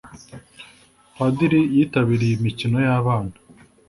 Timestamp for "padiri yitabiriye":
1.15-2.33